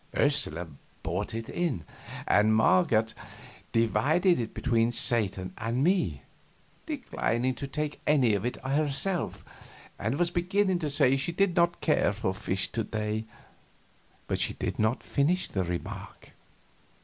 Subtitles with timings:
[0.17, 0.67] Ursula
[1.03, 1.47] brought it,
[2.27, 3.13] and Marget
[3.71, 6.23] divided it between Satan and me,
[6.87, 9.45] declining to take any of it herself;
[9.99, 13.25] and was beginning to say she did not care for fish to day,
[14.25, 16.31] but she did not finish the remark.